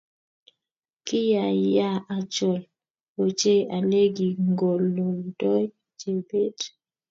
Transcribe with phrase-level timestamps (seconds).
[1.05, 2.61] Kiyayaa achol
[3.23, 5.65] ochei olegingololdoi
[5.99, 6.59] Chebet